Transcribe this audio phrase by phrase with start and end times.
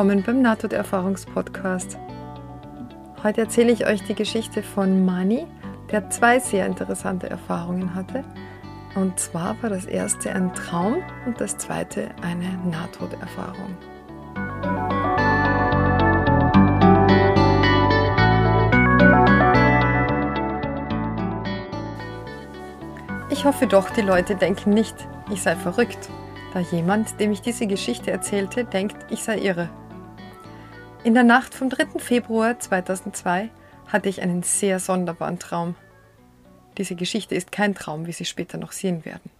[0.00, 1.98] Willkommen beim Nahtoderfahrungspodcast.
[3.22, 5.46] Heute erzähle ich euch die Geschichte von Mani,
[5.90, 8.24] der zwei sehr interessante Erfahrungen hatte.
[8.94, 13.76] Und zwar war das erste ein Traum und das zweite eine Nahtoderfahrung.
[23.28, 24.96] Ich hoffe doch, die Leute denken nicht,
[25.30, 26.08] ich sei verrückt
[26.52, 29.68] da jemand, dem ich diese Geschichte erzählte, denkt, ich sei irre.
[31.02, 31.98] In der Nacht vom 3.
[31.98, 33.48] Februar 2002
[33.86, 35.74] hatte ich einen sehr sonderbaren Traum.
[36.76, 39.30] Diese Geschichte ist kein Traum, wie Sie später noch sehen werden.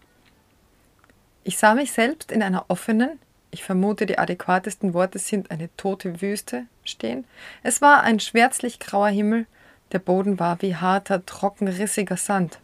[1.44, 3.18] Ich sah mich selbst in einer offenen,
[3.50, 7.26] ich vermute die adäquatesten Worte sind eine tote Wüste, stehen.
[7.62, 9.46] Es war ein schwärzlich grauer Himmel,
[9.92, 12.58] der Boden war wie harter, trockenrissiger Sand.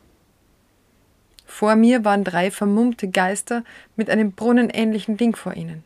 [1.45, 3.63] Vor mir waren drei vermummte Geister
[3.95, 5.85] mit einem brunnenähnlichen Ding vor ihnen.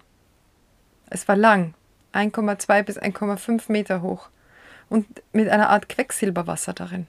[1.08, 1.74] Es war lang,
[2.12, 4.28] 1,2 bis 1,5 Meter hoch
[4.88, 7.06] und mit einer Art Quecksilberwasser darin.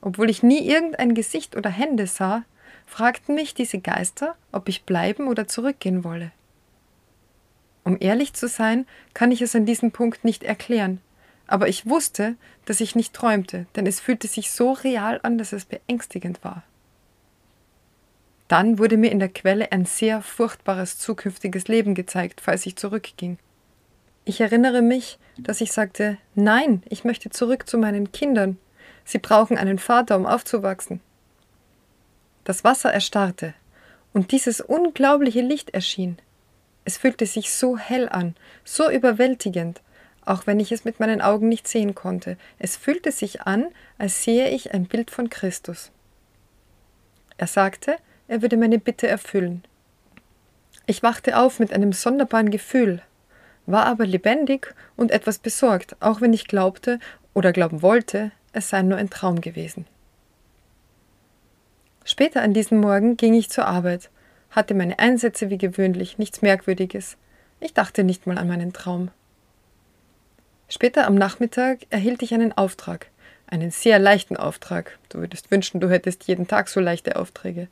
[0.00, 2.44] Obwohl ich nie irgendein Gesicht oder Hände sah,
[2.86, 6.32] fragten mich diese Geister, ob ich bleiben oder zurückgehen wolle.
[7.84, 11.00] Um ehrlich zu sein, kann ich es an diesem Punkt nicht erklären,
[11.46, 15.52] aber ich wusste, dass ich nicht träumte, denn es fühlte sich so real an, dass
[15.52, 16.62] es beängstigend war.
[18.46, 23.38] Dann wurde mir in der Quelle ein sehr furchtbares zukünftiges Leben gezeigt, falls ich zurückging.
[24.28, 28.58] Ich erinnere mich, dass ich sagte, nein, ich möchte zurück zu meinen Kindern.
[29.06, 31.00] Sie brauchen einen Vater, um aufzuwachsen.
[32.44, 33.54] Das Wasser erstarrte,
[34.12, 36.18] und dieses unglaubliche Licht erschien.
[36.84, 39.80] Es fühlte sich so hell an, so überwältigend,
[40.26, 42.36] auch wenn ich es mit meinen Augen nicht sehen konnte.
[42.58, 45.90] Es fühlte sich an, als sehe ich ein Bild von Christus.
[47.38, 47.96] Er sagte,
[48.28, 49.64] er würde meine Bitte erfüllen.
[50.84, 53.00] Ich wachte auf mit einem sonderbaren Gefühl,
[53.70, 56.98] war aber lebendig und etwas besorgt, auch wenn ich glaubte
[57.34, 59.86] oder glauben wollte, es sei nur ein Traum gewesen.
[62.04, 64.10] Später an diesem Morgen ging ich zur Arbeit,
[64.50, 67.16] hatte meine Einsätze wie gewöhnlich, nichts Merkwürdiges.
[67.60, 69.10] Ich dachte nicht mal an meinen Traum.
[70.68, 73.08] Später am Nachmittag erhielt ich einen Auftrag,
[73.46, 74.98] einen sehr leichten Auftrag.
[75.10, 77.68] Du würdest wünschen, du hättest jeden Tag so leichte Aufträge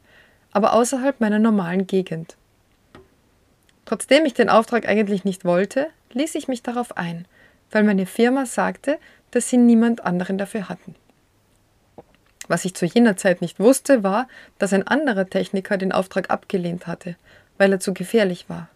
[0.56, 2.34] aber außerhalb meiner normalen Gegend.
[3.86, 7.24] Trotzdem ich den Auftrag eigentlich nicht wollte, ließ ich mich darauf ein,
[7.70, 8.98] weil meine Firma sagte,
[9.30, 10.94] dass sie niemand anderen dafür hatten.
[12.48, 16.86] Was ich zu jener Zeit nicht wusste, war, dass ein anderer Techniker den Auftrag abgelehnt
[16.86, 17.16] hatte,
[17.58, 18.69] weil er zu gefährlich war.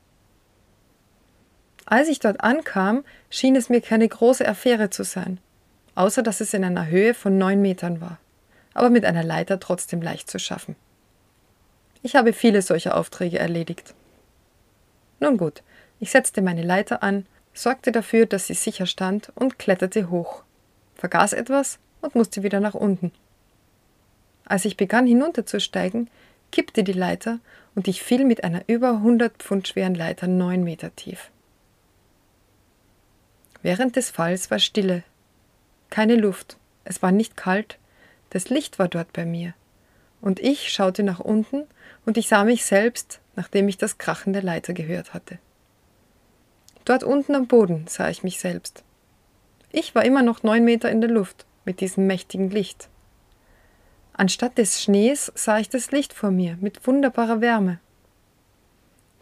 [1.87, 5.39] Als ich dort ankam, schien es mir keine große Affäre zu sein,
[5.97, 8.19] außer dass es in einer Höhe von neun Metern war,
[8.75, 10.77] aber mit einer Leiter trotzdem leicht zu schaffen.
[12.03, 13.95] Ich habe viele solcher Aufträge erledigt.
[15.21, 15.63] Nun gut,
[16.01, 20.43] ich setzte meine Leiter an, sorgte dafür, dass sie sicher stand und kletterte hoch,
[20.97, 23.13] vergaß etwas und musste wieder nach unten.
[24.47, 26.09] Als ich begann hinunterzusteigen,
[26.51, 27.39] kippte die Leiter
[27.75, 31.31] und ich fiel mit einer über 100 Pfund schweren Leiter neun Meter tief.
[33.63, 35.05] Während des Falls war Stille,
[35.91, 37.79] keine Luft, es war nicht kalt,
[38.31, 39.55] das Licht war dort bei mir,
[40.21, 41.65] und ich schaute nach unten
[42.07, 45.39] und ich sah mich selbst, nachdem ich das Krachen der Leiter gehört hatte.
[46.85, 48.83] Dort unten am Boden sah ich mich selbst.
[49.73, 52.89] Ich war immer noch neun Meter in der Luft mit diesem mächtigen Licht.
[54.13, 57.79] Anstatt des Schnees sah ich das Licht vor mir mit wunderbarer Wärme.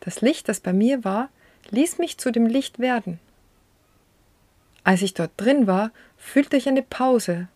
[0.01, 1.29] Das Licht, das bei mir war,
[1.71, 3.21] ließ mich zu dem Licht werden.
[4.85, 7.49] Als ich dort drin war, fühlte ich eine Pause,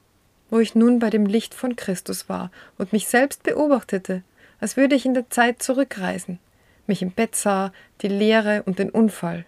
[0.52, 4.22] wo ich nun bei dem Licht von Christus war und mich selbst beobachtete,
[4.60, 6.38] als würde ich in der Zeit zurückreisen,
[6.86, 9.46] mich im Bett sah, die Leere und den Unfall.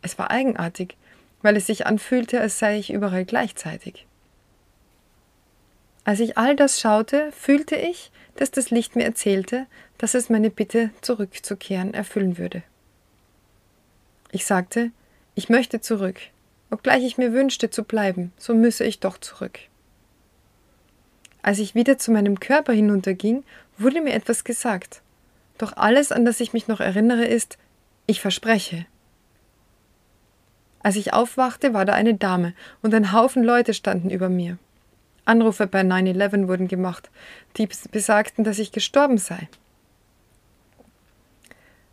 [0.00, 0.96] Es war eigenartig,
[1.42, 4.06] weil es sich anfühlte, als sei ich überall gleichzeitig.
[6.04, 9.66] Als ich all das schaute, fühlte ich, dass das Licht mir erzählte,
[9.98, 12.62] dass es meine Bitte zurückzukehren erfüllen würde.
[14.30, 14.92] Ich sagte,
[15.34, 16.20] ich möchte zurück,
[16.70, 19.58] obgleich ich mir wünschte zu bleiben, so müsse ich doch zurück.
[21.42, 23.44] Als ich wieder zu meinem Körper hinunterging,
[23.76, 25.02] wurde mir etwas gesagt.
[25.58, 27.58] Doch alles, an das ich mich noch erinnere, ist,
[28.06, 28.86] ich verspreche.
[30.82, 34.58] Als ich aufwachte, war da eine Dame und ein Haufen Leute standen über mir.
[35.24, 37.10] Anrufe bei 9-11 wurden gemacht,
[37.56, 39.48] die besagten, dass ich gestorben sei.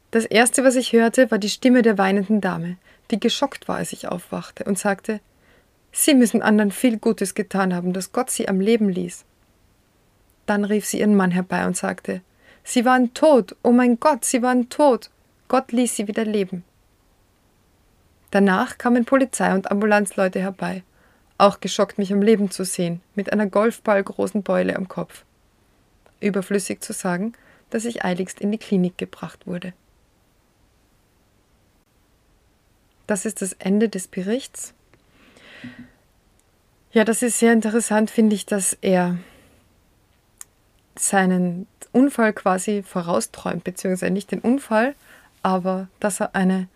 [0.09, 2.77] Das erste, was ich hörte, war die Stimme der weinenden Dame,
[3.11, 5.19] die geschockt war, als ich aufwachte und sagte,
[5.91, 9.25] Sie müssen anderen viel Gutes getan haben, dass Gott sie am Leben ließ.
[10.49, 12.21] Dann rief sie ihren Mann herbei und sagte,
[12.63, 15.11] Sie waren tot, oh mein Gott, sie waren tot.
[15.47, 16.63] Gott ließ sie wieder leben.
[18.31, 20.81] Danach kamen Polizei und Ambulanzleute herbei,
[21.37, 25.23] auch geschockt, mich am Leben zu sehen, mit einer golfballgroßen Beule am Kopf.
[26.19, 27.33] Überflüssig zu sagen,
[27.69, 29.73] dass ich eiligst in die Klinik gebracht wurde.
[33.05, 34.73] Das ist das Ende des Berichts.
[36.91, 39.19] Ja, das ist sehr interessant, finde ich, dass er
[40.99, 44.95] seinen Unfall quasi vorausträumt, beziehungsweise nicht den Unfall,
[45.41, 46.67] aber dass er eine,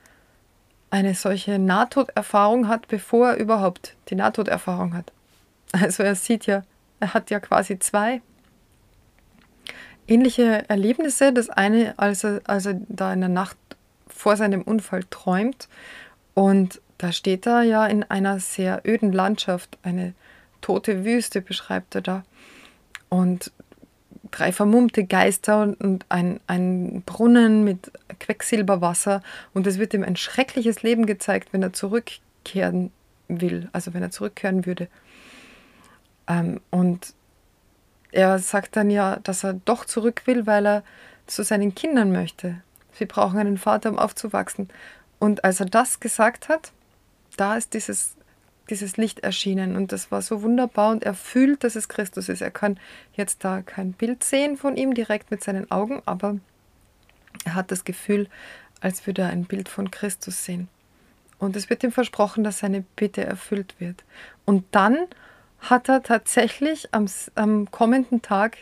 [0.89, 5.11] eine solche Nahtoderfahrung hat, bevor er überhaupt die Nahtoderfahrung hat.
[5.71, 6.63] Also er sieht ja,
[6.99, 8.21] er hat ja quasi zwei
[10.07, 11.33] ähnliche Erlebnisse.
[11.33, 13.57] Das eine, als er, als er da in der Nacht
[14.07, 15.67] vor seinem Unfall träumt
[16.33, 20.13] und da steht er ja in einer sehr öden Landschaft, eine
[20.61, 22.23] tote Wüste beschreibt er da.
[23.09, 23.51] Und
[24.33, 29.21] drei vermummte Geister und ein, ein Brunnen mit Quecksilberwasser.
[29.53, 32.91] Und es wird ihm ein schreckliches Leben gezeigt, wenn er zurückkehren
[33.27, 34.87] will, also wenn er zurückkehren würde.
[36.27, 37.13] Ähm, und
[38.11, 40.83] er sagt dann ja, dass er doch zurück will, weil er
[41.27, 42.61] zu seinen Kindern möchte.
[42.93, 44.69] Sie brauchen einen Vater, um aufzuwachsen.
[45.19, 46.71] Und als er das gesagt hat,
[47.37, 48.15] da ist dieses,
[48.69, 52.41] dieses Licht erschienen und das war so wunderbar und er fühlt, dass es Christus ist.
[52.41, 52.79] Er kann
[53.13, 56.37] jetzt da kein Bild sehen von ihm direkt mit seinen Augen, aber
[57.45, 58.27] er hat das Gefühl,
[58.79, 60.69] als würde er ein Bild von Christus sehen.
[61.39, 64.03] Und es wird ihm versprochen, dass seine Bitte erfüllt wird.
[64.45, 64.97] Und dann
[65.59, 67.05] hat er tatsächlich am,
[67.35, 68.57] am kommenden Tag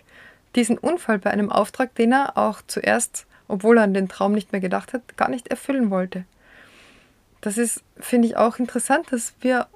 [0.55, 4.51] diesen Unfall bei einem Auftrag, den er auch zuerst, obwohl er an den Traum nicht
[4.51, 6.25] mehr gedacht hat, gar nicht erfüllen wollte.
[7.41, 9.67] Das ist, finde ich, auch interessant, dass wir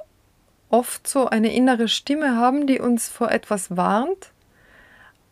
[0.69, 4.31] oft so eine innere Stimme haben, die uns vor etwas warnt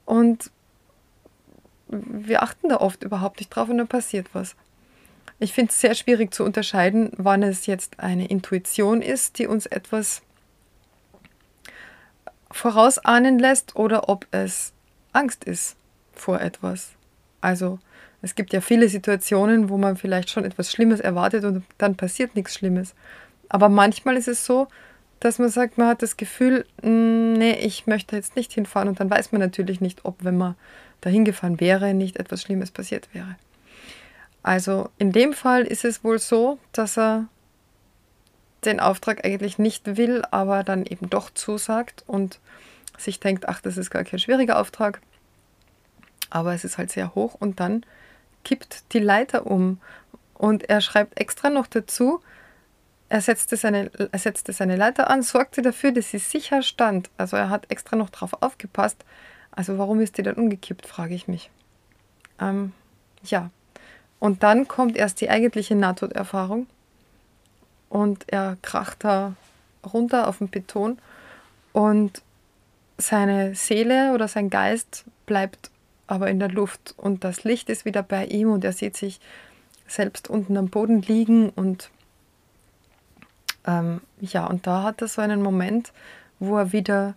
[0.05, 0.51] und
[1.87, 4.55] wir achten da oft überhaupt nicht drauf und dann passiert was.
[5.39, 9.65] Ich finde es sehr schwierig zu unterscheiden, wann es jetzt eine Intuition ist, die uns
[9.65, 10.21] etwas
[12.51, 14.73] vorausahnen lässt oder ob es
[15.11, 15.75] Angst ist
[16.13, 16.91] vor etwas.
[17.41, 17.79] Also
[18.21, 22.35] es gibt ja viele Situationen, wo man vielleicht schon etwas Schlimmes erwartet und dann passiert
[22.35, 22.95] nichts Schlimmes.
[23.49, 24.67] Aber manchmal ist es so,
[25.23, 28.89] dass man sagt, man hat das Gefühl, mm, nee, ich möchte jetzt nicht hinfahren.
[28.89, 30.55] Und dann weiß man natürlich nicht, ob, wenn man
[30.99, 33.37] dahin gefahren wäre, nicht etwas Schlimmes passiert wäre.
[34.41, 37.27] Also in dem Fall ist es wohl so, dass er
[38.65, 42.39] den Auftrag eigentlich nicht will, aber dann eben doch zusagt und
[42.97, 45.01] sich denkt, ach, das ist gar kein schwieriger Auftrag,
[46.29, 47.85] aber es ist halt sehr hoch und dann
[48.43, 49.79] kippt die Leiter um.
[50.33, 52.21] Und er schreibt extra noch dazu,
[53.13, 57.11] er setzte, seine, er setzte seine Leiter an, sorgte dafür, dass sie sicher stand.
[57.15, 59.05] Also er hat extra noch drauf aufgepasst.
[59.51, 61.51] Also warum ist die dann umgekippt, frage ich mich.
[62.41, 62.73] Ähm,
[63.23, 63.51] ja.
[64.17, 66.65] Und dann kommt erst die eigentliche Nahtoderfahrung
[67.87, 69.35] und er kracht da
[69.85, 70.97] runter auf den Beton
[71.71, 72.23] und
[72.97, 75.69] seine Seele oder sein Geist bleibt
[76.07, 79.19] aber in der Luft und das Licht ist wieder bei ihm und er sieht sich
[79.87, 81.91] selbst unten am Boden liegen und
[83.65, 85.93] ähm, ja, und da hat er so einen Moment,
[86.39, 87.15] wo er wieder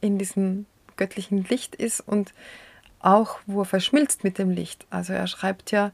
[0.00, 0.66] in diesem
[0.96, 2.32] göttlichen Licht ist und
[3.00, 4.86] auch, wo er verschmilzt mit dem Licht.
[4.90, 5.92] Also er schreibt ja,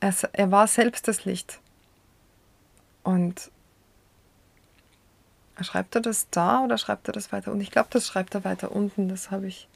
[0.00, 1.60] er, er war selbst das Licht.
[3.02, 3.50] Und
[5.60, 7.62] schreibt er das da oder schreibt er das weiter unten?
[7.62, 9.08] Ich glaube, das schreibt er weiter unten.
[9.08, 9.68] Das habe ich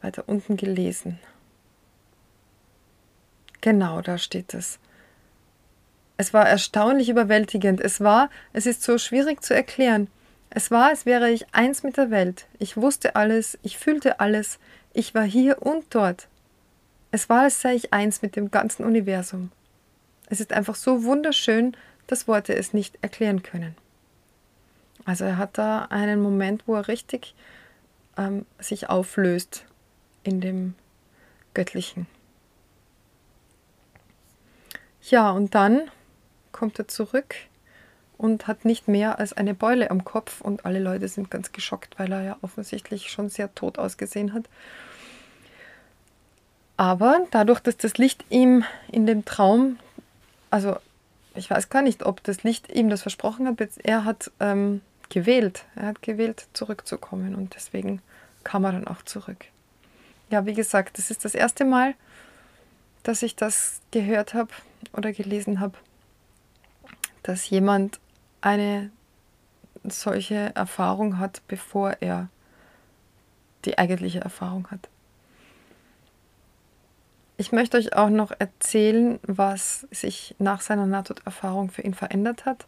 [0.00, 1.18] weiter unten gelesen.
[3.60, 4.80] Genau, da steht es.
[6.16, 7.80] Es war erstaunlich überwältigend.
[7.80, 10.08] Es war, es ist so schwierig zu erklären.
[10.50, 12.46] Es war, als wäre ich eins mit der Welt.
[12.58, 14.58] Ich wusste alles, ich fühlte alles.
[14.92, 16.28] Ich war hier und dort.
[17.10, 19.50] Es war, als sei ich eins mit dem ganzen Universum.
[20.28, 21.76] Es ist einfach so wunderschön,
[22.06, 23.74] dass Worte es nicht erklären können.
[25.04, 27.34] Also er hat da einen Moment, wo er richtig
[28.16, 29.64] ähm, sich auflöst
[30.22, 30.74] in dem
[31.54, 32.06] Göttlichen.
[35.02, 35.90] Ja, und dann
[36.52, 37.34] kommt er zurück
[38.18, 41.98] und hat nicht mehr als eine Beule am Kopf und alle Leute sind ganz geschockt,
[41.98, 44.44] weil er ja offensichtlich schon sehr tot ausgesehen hat.
[46.76, 49.78] Aber dadurch, dass das Licht ihm in dem Traum,
[50.50, 50.76] also
[51.34, 55.64] ich weiß gar nicht, ob das Licht ihm das versprochen hat, er hat ähm, gewählt,
[55.74, 58.02] er hat gewählt, zurückzukommen und deswegen
[58.44, 59.46] kam er dann auch zurück.
[60.30, 61.94] Ja, wie gesagt, das ist das erste Mal,
[63.02, 64.50] dass ich das gehört habe
[64.92, 65.76] oder gelesen habe
[67.22, 68.00] dass jemand
[68.40, 68.90] eine
[69.84, 72.28] solche Erfahrung hat, bevor er
[73.64, 74.88] die eigentliche Erfahrung hat.
[77.36, 82.66] Ich möchte euch auch noch erzählen, was sich nach seiner Nahtoderfahrung für ihn verändert hat.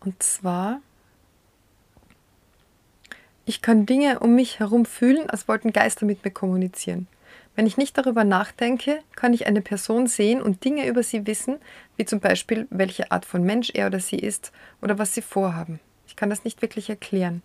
[0.00, 0.80] Und zwar,
[3.44, 7.08] ich kann Dinge um mich herum fühlen, als wollten Geister mit mir kommunizieren.
[7.58, 11.56] Wenn ich nicht darüber nachdenke, kann ich eine Person sehen und Dinge über sie wissen,
[11.96, 15.80] wie zum Beispiel, welche Art von Mensch er oder sie ist oder was sie vorhaben.
[16.06, 17.42] Ich kann das nicht wirklich erklären.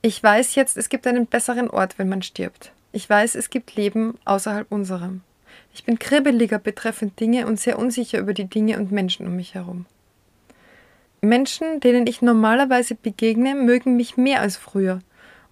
[0.00, 2.72] Ich weiß jetzt, es gibt einen besseren Ort, wenn man stirbt.
[2.90, 5.20] Ich weiß, es gibt Leben außerhalb unserem.
[5.72, 9.54] Ich bin kribbeliger betreffend Dinge und sehr unsicher über die Dinge und Menschen um mich
[9.54, 9.86] herum.
[11.20, 14.98] Menschen, denen ich normalerweise begegne, mögen mich mehr als früher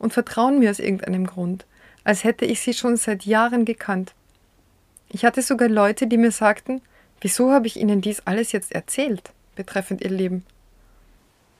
[0.01, 1.67] und vertrauen mir aus irgendeinem Grund,
[2.11, 4.15] als hätte ich sie schon seit Jahren gekannt.
[5.11, 6.83] Ich hatte sogar Leute, die mir sagten,
[7.21, 10.45] wieso habe ich ihnen dies alles jetzt erzählt, betreffend ihr Leben.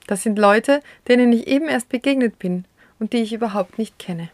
[0.09, 2.65] Das sind Leute, denen ich eben erst begegnet bin
[2.99, 4.29] und die ich überhaupt nicht kenne.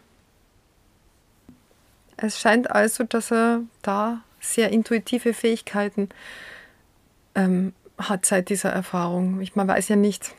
[2.17, 6.09] Es scheint also, dass er da sehr intuitive Fähigkeiten
[7.35, 9.39] ähm, hat seit dieser Erfahrung.
[9.39, 10.33] Ich, man weiß ja nicht,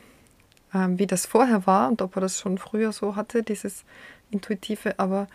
[0.73, 3.85] ähm, wie das vorher war und ob er das schon früher so hatte, dieses
[4.29, 5.29] Intuitive, aber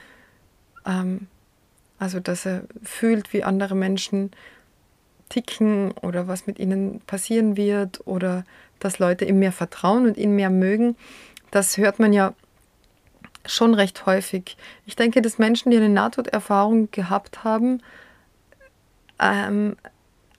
[0.86, 1.26] ähm,
[1.98, 4.30] also, dass er fühlt, wie andere Menschen
[5.28, 8.44] ticken oder was mit ihnen passieren wird oder
[8.78, 10.96] dass Leute ihm mehr vertrauen und ihn mehr mögen,
[11.50, 12.34] das hört man ja
[13.46, 14.56] schon recht häufig.
[14.86, 17.82] Ich denke, dass Menschen, die eine Nahtoderfahrung gehabt haben,
[19.20, 19.76] ähm,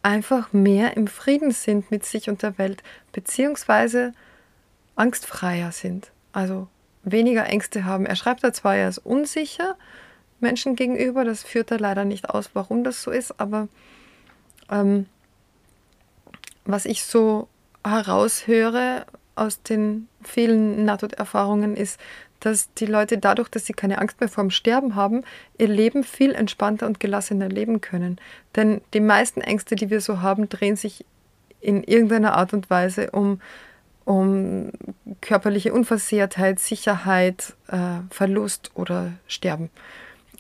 [0.01, 4.13] einfach mehr im Frieden sind mit sich und der Welt, beziehungsweise
[4.95, 6.11] angstfreier sind.
[6.31, 6.67] Also
[7.03, 8.05] weniger Ängste haben.
[8.05, 9.75] Er schreibt da zwar, er ist unsicher
[10.39, 13.67] Menschen gegenüber, das führt er leider nicht aus, warum das so ist, aber
[14.69, 15.05] ähm,
[16.65, 17.47] was ich so
[17.83, 21.99] heraushöre aus den vielen Nahtoderfahrungen ist,
[22.39, 25.23] dass die Leute dadurch, dass sie keine Angst mehr vor dem Sterben haben,
[25.57, 28.19] ihr Leben viel entspannter und gelassener leben können.
[28.55, 31.05] Denn die meisten Ängste, die wir so haben, drehen sich
[31.59, 33.41] in irgendeiner Art und Weise um,
[34.03, 34.71] um
[35.21, 39.69] körperliche Unversehrtheit, Sicherheit, äh, Verlust oder Sterben.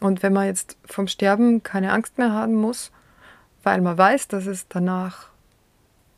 [0.01, 2.91] Und wenn man jetzt vom Sterben keine Angst mehr haben muss,
[3.63, 5.29] weil man weiß, dass es danach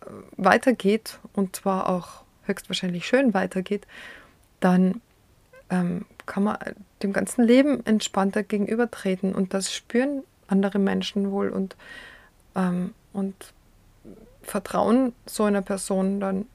[0.02, 0.06] äh,
[0.38, 3.88] weitergeht und zwar auch höchstwahrscheinlich schön weitergeht,
[4.60, 5.02] dann
[5.70, 6.58] ähm, kann man
[7.04, 11.76] dem ganzen Leben entspannter gegenübertreten und das spüren andere Menschen wohl und,
[12.56, 13.54] ähm, und
[14.42, 16.46] vertrauen so einer Person dann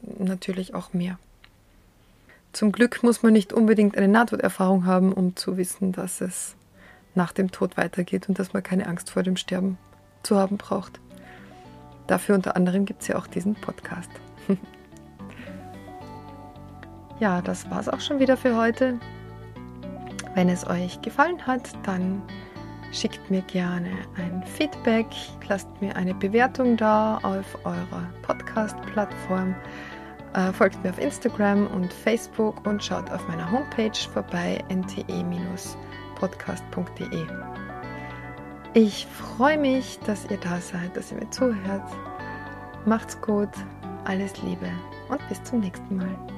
[0.00, 1.18] natürlich auch mehr.
[2.56, 6.56] Zum Glück muss man nicht unbedingt eine Nahtoderfahrung haben, um zu wissen, dass es
[7.14, 9.76] nach dem Tod weitergeht und dass man keine Angst vor dem Sterben
[10.22, 10.98] zu haben braucht.
[12.06, 14.08] Dafür unter anderem gibt es ja auch diesen Podcast.
[17.20, 18.98] ja, das war es auch schon wieder für heute.
[20.34, 22.22] Wenn es euch gefallen hat, dann
[22.90, 25.08] schickt mir gerne ein Feedback,
[25.46, 29.54] lasst mir eine Bewertung da auf eurer Podcast-Plattform,
[30.52, 37.26] folgt mir auf Instagram und Facebook und schaut auf meiner Homepage vorbei nte-podcast.de.
[38.74, 41.90] Ich freue mich, dass ihr da seid, dass ihr mir zuhört.
[42.84, 43.48] Macht's gut,
[44.04, 44.68] alles Liebe
[45.08, 46.35] und bis zum nächsten Mal.